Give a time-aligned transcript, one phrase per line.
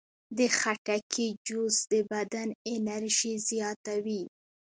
[0.37, 4.23] د خټکي جوس د بدن انرژي زیاتوي.